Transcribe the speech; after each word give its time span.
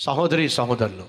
సహోదరి 0.00 0.48
సహోదరులు 0.48 1.08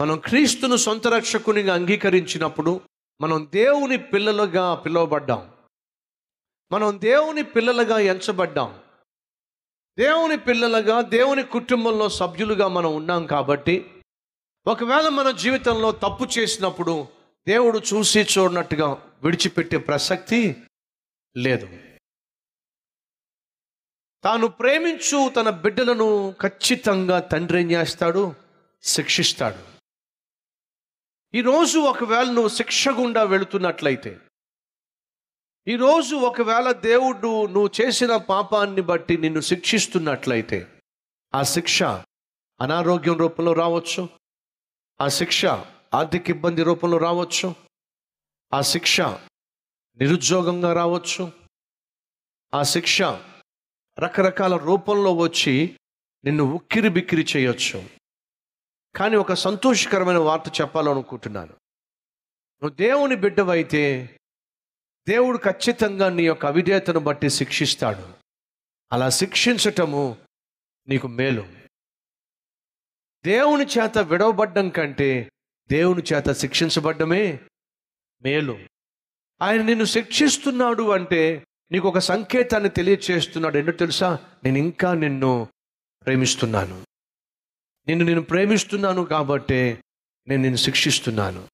మనం 0.00 0.18
క్రీస్తును 0.18 0.76
సొంత 0.76 1.08
రక్షకునిగా 1.08 1.74
అంగీకరించినప్పుడు 1.74 2.80
మనం 3.20 3.48
దేవుని 3.52 3.96
పిల్లలుగా 3.96 4.74
పిలువబడ్డాం. 4.74 5.50
మనం 6.72 7.00
దేవుని 7.00 7.42
పిల్లలుగా 7.42 7.98
ఎంచబడ్డాం. 7.98 8.82
దేవుని 9.98 10.36
పిల్లలుగా 10.36 11.00
దేవుని 11.00 11.42
కుటుంబంలో 11.42 12.08
సభ్యులుగా 12.08 12.68
మనం 12.68 12.94
ఉన్నాం 12.94 13.26
కాబట్టి 13.26 14.02
ఒకవేళ 14.66 15.08
మన 15.08 15.30
జీవితంలో 15.30 15.92
తప్పు 15.92 16.28
చేసినప్పుడు 16.38 17.08
దేవుడు 17.46 17.78
చూసి 17.78 18.20
చూడనట్టుగా 18.22 18.86
విడిచిపెట్టే 19.22 19.76
ప్రసక్తి 19.76 20.56
లేదు. 21.36 21.89
తాను 24.24 24.46
ప్రేమించు 24.46 25.28
తన 25.28 25.50
బిడ్డలను 25.50 26.34
ఖచ్చితంగా 26.40 27.20
తండ్రి 27.20 27.60
ఏం 27.60 27.70
చేస్తాడు? 27.70 28.34
శిక్షిస్తాడు. 28.82 29.70
ఈరోజు 31.36 31.78
ఒకవేళ 31.78 32.26
నువ్వు 32.26 32.48
శిక్ష 32.48 32.88
గుండా 32.88 33.22
వెళుతున్నట్లయితే 33.22 34.20
ఈరోజు 35.68 36.16
ఒకవేళ 36.16 36.72
దేవుడు 36.72 37.46
నువ్వు 37.46 37.70
చేసిన 37.80 38.16
పాపాన్ని 38.16 38.80
బట్టి 38.80 39.18
నిన్ను 39.18 39.40
శిక్షిస్తున్నట్లయితే 39.40 40.66
ఆ 41.34 41.42
శిక్ష 41.42 41.82
అనారోగ్యం 42.60 43.16
రూపంలో 43.16 43.52
రావచ్చు. 43.52 44.08
ఆ 45.00 45.08
శిక్ష 45.08 45.46
ఆర్థిక 45.94 46.30
ఇబ్బంది 46.30 46.62
రూపంలో 46.62 46.98
రావచ్చు. 46.98 47.54
ఆ 48.52 48.60
శిక్ష 48.60 49.00
నిరుద్యోగంగా 49.98 50.72
రావచ్చు. 50.72 51.32
ఆ 52.54 52.62
శిక్ష 52.62 53.02
రకరకాల 54.02 54.56
రూపంలో 54.56 55.16
వచ్చి 55.16 55.76
నిన్ను 56.24 56.44
ఉక్కిరి 56.44 56.88
బిక్కిరి 56.88 57.26
చేయొచ్చు. 57.36 57.88
కానీ 58.96 59.16
ఒక 59.16 59.32
సంతోషకరమైన 59.32 60.16
వార్త 60.16 60.60
చెప్పాలనుకుంటున్నాను. 60.60 61.52
నువ్వు 62.62 62.76
దేవుని 62.76 63.16
బిడ్డవైతే 63.16 64.16
దేవుడు 65.08 65.38
ఖచ్చితంగా 65.38 66.08
నీ 66.08 66.22
యొక్క 66.22 66.46
అవిధేతను 66.46 67.00
బట్టి 67.00 67.30
శిక్షిస్తాడు. 67.30 68.12
అలా 68.92 69.10
శిక్షించటము 69.10 70.16
నీకు 70.88 71.08
మేలు. 71.08 71.48
దేవుని 73.24 73.64
చేత 73.64 73.98
విడవబడ్డం 73.98 74.68
కంటే 74.68 75.30
దేవుని 75.70 76.02
చేత 76.12 76.32
శిక్షించబడ్డమే 76.32 77.40
మేలు. 78.22 78.58
ఆయన 79.42 79.62
నిన్ను 79.62 79.84
శిక్షిస్తున్నాడు 79.84 80.90
అంటే 80.90 81.46
నీకు 81.72 81.88
ఒక 81.88 81.98
సంకేతాన్ని 81.98 82.68
తెలియచేస్తున్నాడు. 82.68 83.58
ఏంటో 83.58 83.72
తెలుసా? 83.72 84.18
నేను 84.44 84.58
ఇంకా 84.58 84.94
నిన్ను 84.94 85.48
ప్రేమిస్తున్నాను. 86.06 86.86
నిన్ను 87.88 88.04
నేను 88.04 88.20
ప్రేమిస్తున్నాను 88.20 89.04
కాబట్టి 89.04 89.78
నేను 90.28 90.42
నిన్ను 90.42 90.56
శిక్షిస్తున్నాను. 90.56 91.48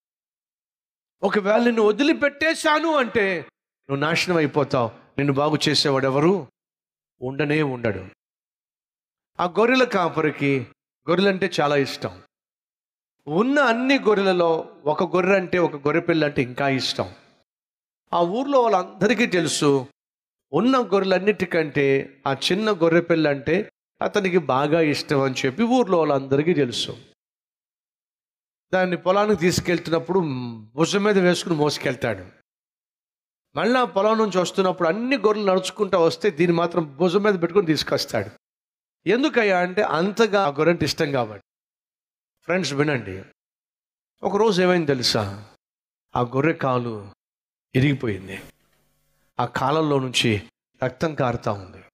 ఒకవేళ 1.23 1.65
నిన్ను 1.65 1.83
వదిలిపెట్టేశాను 1.83 2.97
అంటే 2.97 3.39
నువ్వు 3.91 3.97
నాశనం 3.97 4.37
అయిపోతావు. 4.37 4.89
నిన్ను 4.89 5.33
బాగు 5.33 5.59
చేసేవాడు 5.69 6.07
ఎవరు? 6.07 6.47
ఉండనే 7.23 7.63
ఉండడు. 7.63 8.07
ఆ 9.41 9.45
గొర్రెల 9.45 9.85
కాపరికి 9.85 10.67
గొర్రెలంటే 11.09 11.51
చాలా 11.61 11.77
ఇష్టం. 11.77 12.23
ఉన్న 13.29 13.59
అన్ని 13.59 13.99
గొర్రెలలో 13.99 14.77
ఒక 14.85 15.17
గొర్రె 15.17 15.37
అంటే 15.37 15.59
ఒక 15.59 15.77
గొర్రె 15.77 16.01
పిల్ల 16.01 16.25
అంటే 16.25 16.43
ఇంకా 16.43 16.69
ఇష్టం. 16.69 17.15
ఆ 18.13 18.21
ఊర్లో 18.21 18.61
వాళ్ళందరికీ 18.61 19.27
తెలుసు 19.27 19.87
ఉన్న 20.53 20.79
గొర్రెలన్నిటికంటే 20.79 22.17
ఆ 22.27 22.33
చిన్న 22.33 22.71
గొర్రె 22.71 23.01
పిల్ల 23.01 23.29
అంటే 23.29 23.71
అతనికి 24.03 24.39
బాగా 24.39 24.81
ఇష్టం 24.81 25.21
అని 25.21 25.35
చెప్పి 25.47 25.63
ఊర్లో 25.63 25.99
వాళ్ళందరికీ 25.99 26.55
తెలుసు. 26.55 26.99
దాన్ని 28.73 28.97
పొలానికి 28.97 29.41
తీసుకెళ్తున్నప్పుడు 29.41 30.19
భుజం 30.75 31.05
మీద 31.05 31.19
వేసుకుని 31.19 31.55
మోసుకెళ్తాడు. 31.55 32.27
మళ్ళీ 33.57 33.81
ఆ 33.81 33.85
పొలం 33.85 34.19
నుంచి 34.19 34.39
వస్తున్నప్పుడు 34.39 34.89
అన్ని 34.89 35.17
గొర్రెలు 35.17 35.51
నడుచుకుంటూ 35.51 35.99
వస్తే 35.99 36.31
దీన్ని 36.31 36.57
మాత్రం 36.57 36.97
భుజం 36.97 37.23
మీద 37.23 37.35
పెట్టుకొని 37.35 37.67
తీసుకొస్తాడు. 37.67 38.31
ఎందుకయ్యా 39.09 39.59
అంటే 39.59 39.83
అంతగా 39.83 40.43
ఆ 40.43 40.49
గొర్రె 40.49 40.71
అంటే 40.71 40.85
ఇష్టం 40.85 41.13
కాబట్టి. 41.13 41.45
ఫ్రెండ్స్ 42.43 42.73
వినండి. 42.73 43.23
ఒకరోజు 44.23 44.63
ఏమైంది 44.63 44.87
తెలుసా? 44.87 45.49
ఆ 46.17 46.21
గొర్రె 46.23 46.53
కాలు 46.53 47.11
ఇరిగిపోయింది 47.75 48.41
ఆ 49.41 49.45
కాలంలో 49.45 49.99
నుంచి 49.99 50.43
రక్తం 50.83 51.15
కారుతా 51.15 51.53
ఉంది. 51.53 51.85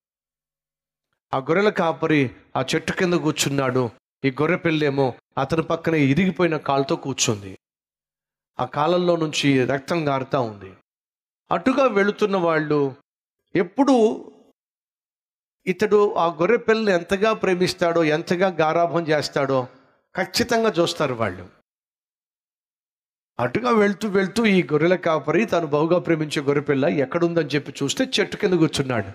ఆ 1.35 1.39
గొర్రెల 1.39 1.69
కాపరి 1.69 2.31
ఆ 2.57 2.65
చెట్టు 2.75 2.93
కింద 2.93 3.15
కూర్చున్నాడు. 3.15 3.91
ఈ 4.25 4.31
గొర్రె 4.31 4.57
పిల్లేమో 4.57 5.15
అతని 5.39 5.63
పక్కనే 5.63 6.01
ఇరిగిపోయిన 6.01 6.57
కాలుతో 6.57 6.97
కూర్చుంది. 6.97 7.59
ఆ 8.61 8.65
కాలంలో 8.65 9.17
నుంచి 9.17 9.67
రక్తం 9.67 10.09
గారుతూ 10.09 10.41
ఉంది. 10.43 10.73
అటుగా 11.53 11.87
వెళుతున్న 11.87 12.37
వాళ్ళు 12.37 12.95
ఎప్పుడు 13.57 14.27
ఇతడు 15.67 16.15
ఆ 16.15 16.27
గొర్రె 16.27 16.57
పిల్లని 16.57 16.93
ఎంతగా 16.93 17.33
ప్రేమిస్తాడో 17.33 18.05
ఎంతగా 18.05 18.49
గారాభం 18.49 19.03
చేస్తాడో 19.03 19.69
ఖచ్చితంగా 20.17 20.71
చూస్తారు 20.71 21.15
వాళ్ళు. 21.15 21.62
అటుగా 23.43 23.71
వెళ్తూ 23.71 24.09
వెళ్తూ 24.09 24.47
ఈ 24.47 24.63
గొర్రెల 24.63 24.95
కాపరి 24.95 25.45
తను 25.45 25.67
బహుగా 25.67 25.99
ప్రేమించే 25.99 26.43
గొర్రెపిల్ల 26.43 26.85
ఎక్కడుందని 26.85 27.47
చెప్పి 27.47 27.75
చూస్తే 27.83 28.11
చెట్టు 28.21 28.37
కింద 28.37 28.55
కూర్చున్నాడు. 28.55 29.11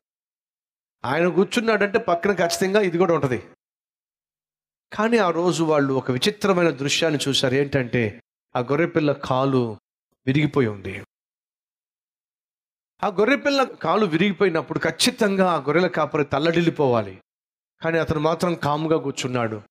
ఆయన 1.06 1.28
కూర్చున్నాడంటే 1.28 2.00
పక్కన 2.00 2.34
ఖచ్చితంగా 2.34 2.82
ఇది 2.82 2.98
కూడా 2.98 3.14
ఉంటుంది. 3.14 3.44
కానీ 4.94 5.18
ఆ 5.18 5.30
రోజు 5.30 5.64
వాళ్ళు 5.64 5.94
ఒక 5.94 6.12
విచిత్రమైన 6.12 6.70
దృశ్యాన్ని 6.70 7.20
చూశారు. 7.28 7.56
ఏంటంటే 7.56 8.22
ఆ 8.56 8.60
గొర్రెపిల్ల 8.60 9.12
కాలు 9.12 9.78
విరిగిపోయి 10.28 10.68
ఉంది. 10.68 11.04
ఆ 13.04 13.08
గొర్రెపిల్ల 13.08 13.64
కాలు 13.64 14.06
విరిగిపోయినప్పుడు 14.06 14.80
ఖచ్చితంగా 14.80 15.52
ఆ 15.52 15.58
గొర్రెల 15.58 15.88
కాపరి 15.88 16.26
తల్లడిల్లిపోవాలి. 16.26 17.22
కానీ 17.82 17.98
అతను 17.98 18.20
మాత్రం 18.20 18.56
కాముగా 18.56 18.98
కూర్చున్నాడు. 18.98 19.62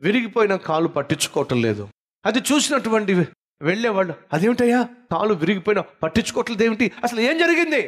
విరిగిపోయిన 0.00 0.56
కాలు 0.56 0.88
పట్టించుకోవటం 0.88 1.62
లేదు. 1.62 1.88
అది 2.26 2.38
చూసినటువంటి 2.38 3.26
వెళ్ళేవాళ్ళు 3.62 4.14
అదేమిటయ్యా? 4.32 4.82
కాలు 4.82 5.34
విరిగిపోయిన 5.34 5.80
పట్టించుకోవట్లేదు 5.80 6.64
ఏమిటి 6.64 6.92
అసలు 7.04 7.20
ఏం 7.20 7.38
జరిగింది? 7.38 7.82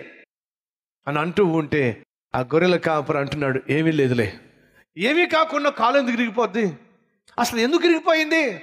అని 1.06 1.19
అంటూ 1.19 1.44
ఉంటే 1.44 2.04
ఆ 2.34 2.41
గొర్రెల 2.41 2.77
కాపరి 2.77 3.19
అంటున్నాడు 3.19 3.60
ఏమీ 3.69 3.93
లేదులే. 3.93 4.41
ఏమీ 4.99 5.27
కాకుండా 5.27 5.71
కాలు 5.71 5.99
ఎందుకు 5.99 6.16
విరిగిపోద్ది? 6.16 6.78
అసలు 7.38 7.60
ఎందుకు 7.60 7.82
విరిగిపోయింది? 7.82 8.60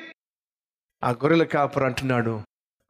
ఆ 1.04 1.10
గొర్రెల 1.12 1.44
కాపరి 1.44 1.86
అంటున్నాడు 1.86 2.42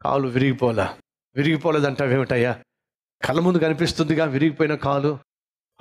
కాలు 0.02 0.28
విరిగిపోలా. 0.28 0.98
విరిగిపోలేదంటావేమిటయ్యా? 1.36 2.64
కళ్ళ 3.26 3.40
ముందు 3.40 3.58
కనిపిస్తుందిగా 3.58 4.26
విరిగిపోయిన 4.26 4.76
కాలు? 4.76 5.20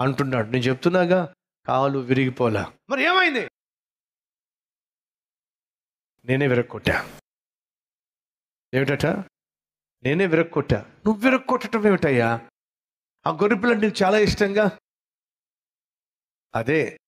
అంటున్నాడు. 0.00 0.50
నేను 0.50 0.62
చెప్తున్నాగా 0.62 1.34
కాలు 1.66 1.98
విరిగిపోలా. 1.98 2.72
మరి 2.90 3.04
ఏమైంది? 3.04 3.48
నేనే 6.24 6.46
విరక్కొట్టా 6.46 7.08
ఏమిటట? 8.74 9.06
నేనే 10.02 10.26
విరక్కొట్టా. 10.26 10.80
నువ్వు 11.06 11.30
విరక్కొట్టడం 11.30 11.86
ఏమిటయ్యా? 11.86 12.48
ఆ 13.26 13.30
గొర్రె 13.30 13.58
పిల్ల 13.58 13.74
నీకు 13.74 14.04
చాలా 14.04 14.18
ఇష్టంగా? 14.18 14.78
అదే 16.54 17.00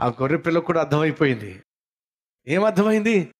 ఆ 0.00 0.08
గొర్రె 0.08 0.38
పిల్లకు 0.38 0.64
కూడా 0.64 0.80
అర్థమైపోయింది. 0.80 1.62
ఏం 2.46 2.64
అర్థమైంది? 2.64 3.34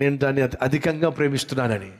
నేను 0.00 0.16
దాన్ని 0.16 0.42
అధి- 0.42 0.58
అధికంగా 0.62 1.08
ప్రేమిస్తున్నానని. 1.08 1.98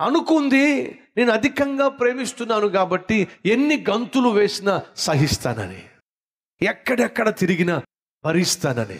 అనుకుంది 0.00 0.84
నేను 1.16 1.32
అధికంగా 1.32 1.88
ప్రేమిస్తున్నాను 1.88 2.68
కాబట్టి 2.68 3.28
ఎన్ని 3.46 3.84
గంతులు 3.90 4.28
వేసినా 4.28 4.82
సహిస్తానని. 4.96 5.88
ఎక్కడెక్కడ 6.62 7.28
తిరిగినా 7.28 7.82
భరిస్తానని. 8.24 8.98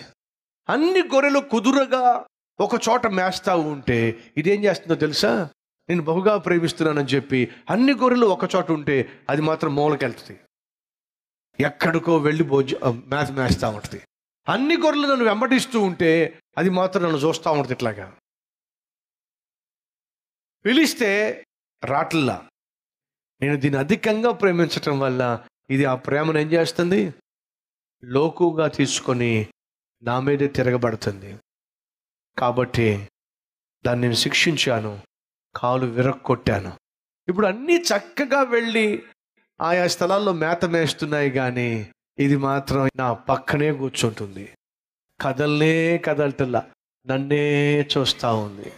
అన్ని 0.69 1.03
గొర్రెలు 1.03 1.39
కుదురగా 1.39 2.27
ఒక 2.61 2.75
చోట 2.89 3.07
మేస్తా 3.07 3.57
ఉంటే 3.57 4.33
ఇదేం 4.37 4.65
చేస్తుందో 4.65 4.95
తెలుసా? 4.95 5.51
నేను 5.89 6.03
బహుగా 6.03 6.39
ప్రేమిస్తున్నానని 6.39 7.07
చెప్పి 7.07 7.51
అన్ని 7.71 7.95
గొర్రెలు 7.95 8.27
ఒక 8.27 8.55
చోట 8.57 8.71
ఉంటే 8.71 9.25
అది 9.29 9.43
మాత్రం 9.43 9.75
మూలకెళ్తుంది. 9.75 10.41
ఎక్కడికో 11.61 12.19
వెళ్ళి 12.19 12.45
భోజ 12.45 12.75
మేత 12.85 13.31
మేస్తూ 13.31 13.69
ఉంటుంది. 13.69 14.05
అన్ని 14.49 14.77
గొర్రెలు 14.77 15.07
నన్ను 15.07 15.25
వెంబడిస్తూ 15.25 15.81
ఉంటే 15.81 16.41
అది 16.59 16.71
మాత్రం 16.71 17.03
నన్ను 17.03 17.19
చూస్తూ 17.19 17.53
ఉంటుంది 17.53 17.73
ఇట్లాగా. 17.73 18.17
పిలిస్తే 20.65 21.45
రాట్లా. 21.85 22.49
నేను 23.43 23.57
దీన్ని 23.57 23.81
అధికంగా 23.81 24.33
ప్రేమించటం 24.33 25.01
వల్ల 25.01 25.47
ఇది 25.71 25.85
ఆ 25.85 25.95
ప్రేమను 25.95 26.39
ఏం 26.39 26.53
చేస్తుంది? 26.53 27.15
లోకుగా 28.05 28.69
తీసుకొని 28.69 29.49
నా 30.03 30.21
మీదే 30.21 30.49
తిరగబడుతుంది. 30.49 31.39
కాబట్టి 32.39 33.09
దాన్ని 33.87 34.03
నేను 34.03 34.15
శిక్షించాను. 34.15 35.03
కాలు 35.57 35.87
విరక్కొట్టాను. 35.87 36.73
ఇప్పుడు 37.29 37.47
అన్నీ 37.47 37.77
చక్కగా 37.77 38.43
వెళ్ళి 38.43 39.03
ఆయా 39.61 39.87
స్థలాల్లో 39.87 40.33
మేత 40.33 40.65
మేస్తున్నాయి 40.65 41.31
కానీ 41.31 41.93
ఇది 42.19 42.37
మాత్రం 42.37 42.91
నా 42.97 43.13
పక్కనే 43.13 43.73
కూర్చుంటుంది. 43.73 44.55
కదల్నే 45.21 45.99
కదలటల్లా 45.99 46.71
నన్నే 47.07 47.83
చూస్తూ 47.83 48.37
ఉంది. 48.37 48.73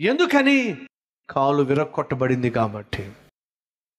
ఎందుకని? 0.00 0.86
కాలు 1.30 1.62
విరక్కొట్టబడింది 1.62 2.50
కాబట్టి. 2.50 3.12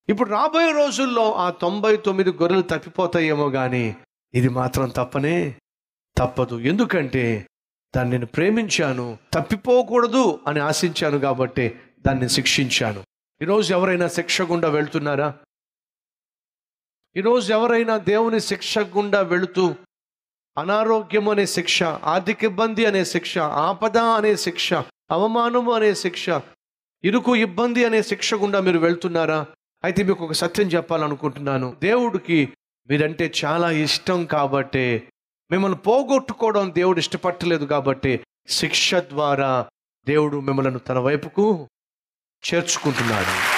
ఇప్పుడు 0.09 0.29
రాబోయే 0.29 0.71
రోజుల్లో 0.71 1.33
ఆ 1.33 1.49
తొంభై 1.49 1.97
తొమ్మిది 1.97 2.31
గొర్రెలు 2.31 2.61
తప్పిపోతాయేమో 2.61 3.49
కానీ 3.49 3.97
ఇది 4.33 4.49
మాత్రం 4.49 4.89
తప్పనే? 4.89 5.59
తప్పదు. 6.17 6.59
ఎందుకంటే 6.59 7.47
దాన్ని 7.95 8.11
నేను 8.11 8.25
ప్రేమించాను 8.25 9.17
తప్పిపోకూడదు 9.33 10.39
అని 10.47 10.59
ఆశించాను 10.59 11.19
కాబట్టి 11.19 11.75
దాన్ని 12.07 12.29
శిక్షించాను. 12.29 13.03
ఈరోజు 13.41 13.73
ఎవరైనా 13.73 14.07
శిక్ష 14.07 14.41
గుండా 14.41 14.69
వెళ్తున్నారా? 14.69 15.33
ఈరోజు 17.17 17.53
ఎవరైనా 17.53 17.97
దేవుని 17.97 18.39
శిక్ష 18.39 18.79
గుండా 18.79 19.21
వెళుతూ 19.21 19.75
అనారోగ్యం 20.57 21.29
అనే 21.29 21.45
శిక్ష 21.45 21.83
ఆర్థిక 21.83 22.43
ఇబ్బంది 22.43 22.85
అనే 22.85 23.05
శిక్ష 23.05 23.37
ఆపద 23.37 23.97
అనే 23.97 24.35
శిక్ష 24.35 24.73
అవమానము 25.11 25.71
అనే 25.71 25.93
శిక్ష 25.93 26.25
ఇరుకు 27.03 27.35
ఇబ్బంది 27.35 27.85
అనే 27.85 28.03
శిక్ష 28.03 28.33
గుండా 28.33 28.59
మీరు 28.59 28.79
వెళ్తున్నారా? 28.79 29.45
అయితే 29.83 30.03
మీకు 30.03 30.25
ఒక 30.25 30.31
సత్యం 30.31 30.67
చెప్పాలనుకుంటున్నాను. 30.67 31.75
దేవుడికి 31.83 32.53
మీరంటే 32.89 33.33
చాలా 33.45 33.71
ఇష్టం 33.71 34.25
కాబట్టే 34.25 35.09
మిమ్మల్ని 35.51 35.77
పోగొట్టుకోవడం 35.77 36.71
దేవుడు 36.75 36.99
ఇష్టపట్టలేదు 36.99 37.65
కాబట్టి 37.65 38.23
శిక్ష 38.47 38.95
ద్వారా 38.95 39.69
దేవుడు 40.07 40.39
మిమ్మల్ని 40.39 40.79
తన 40.79 40.99
వైపుకు 40.99 41.69
చేర్చుకుంటున్నాడు. 42.53 43.57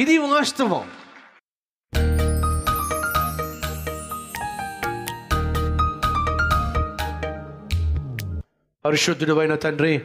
ఇది 0.00 0.18
వాస్తవం. 0.18 0.90
పరిశుద్ధుడైన 8.84 9.54
తండ్రి 9.54 9.98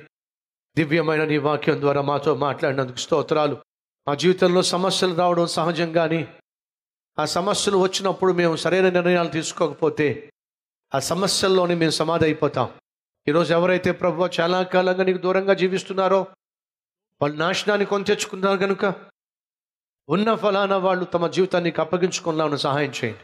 దివ్యమైన 0.78 1.26
నీ 1.26 1.38
వాక్యం 1.38 1.80
ద్వారా 1.80 2.02
మాతో 2.02 2.36
మాట్లాడినందుకు 2.36 2.98
స్తోత్రాలు. 2.98 3.58
మా 4.08 4.16
జీవితంలో 4.16 4.62
సమస్యలు 4.62 5.16
రావడం 5.16 5.48
సహజంగాని 5.48 6.28
ఆ 7.20 7.26
సమస్యలు 7.26 7.78
వచ్చినప్పుడు 7.78 8.34
మేము 8.34 8.56
సరైన 8.56 8.90
నిర్ణయాలు 8.90 9.30
తీసుకోకపోతే 9.30 10.30
ఆ 10.96 11.00
సమస్యల్లోనే 11.00 11.76
మేము 11.76 11.92
సమాధి 11.92 12.26
అయిపోతాం 12.26 12.70
ఈరోజు 13.28 13.54
ఎవరైతే 13.54 13.92
ప్రభు 13.92 14.28
చాలా 14.40 14.64
కాలంగా 14.64 15.04
నీకు 15.04 15.18
దూరంగా 15.18 15.54
జీవిస్తున్నారో 15.54 16.28
వాళ్ళు 17.22 17.38
నాశనాన్ని 17.38 17.86
కొని 17.86 18.04
తెచ్చుకున్నారు 18.04 18.58
కనుక 18.58 18.86
ఉన్న 20.10 20.36
ఫలానా 20.36 20.78
వాళ్ళు 20.78 21.06
తమ 21.06 21.28
జీవితాన్ని 21.28 21.74
అప్పగించుకున్నామని 21.78 22.58
సహాయం 22.58 22.90
చేయండి. 22.90 23.24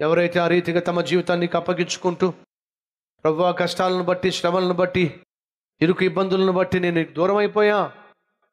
ఎవరైతే 0.00 0.38
ఆ 0.38 0.48
రీతిగా 0.48 0.80
తమ 0.80 1.00
జీవితాన్ని 1.00 1.50
అప్పగించుకుంటూ 1.54 2.30
ప్రభు 3.22 3.52
కష్టాలను 3.52 4.04
బట్టి 4.04 4.30
శ్రమలను 4.30 4.74
బట్టి 4.74 5.20
ఇరుకు 5.80 6.04
ఇబ్బందులను 6.04 6.52
బట్టి 6.52 6.80
నేను 6.80 7.04
దూరం 7.04 7.36
అయిపోయా 7.36 7.92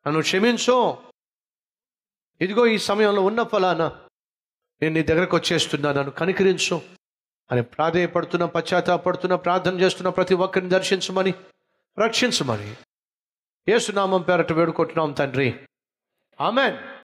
నన్ను 0.07 0.21
క్షమించు. 0.21 0.97
ఇదిగో 2.41 2.65
ఈ 2.65 2.77
సమయంలో 2.77 3.21
ఉన్న 3.21 3.43
ఫలానా 3.43 4.02
నేను 4.83 4.93
నీ 4.93 5.03
దగ్గరకు 5.03 5.37
వచ్చేస్తున్నా 5.37 5.93
నన్ను 5.93 6.11
కనికరించు. 6.11 6.81
అని 7.51 7.63
ప్రాధేయపడుతున్న 7.63 8.45
పశ్చాత్తాపడుతున్న 8.45 9.35
ప్రార్థన 9.35 9.79
చేస్తున్న 9.79 10.09
ప్రతి 10.09 10.33
ఒక్కరిని 10.33 10.69
దర్శించమని 10.69 11.33
రక్షించమని. 11.99 12.75
ఏసునామం 13.67 14.21
పేరట 14.21 14.51
వేడుకుంటున్నాం 14.51 15.11
తండ్రి. 15.11 15.59
ఆమెన్. 16.41 16.77